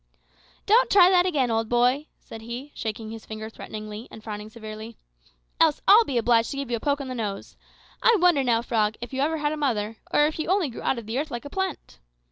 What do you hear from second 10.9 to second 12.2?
of the earth like a plant.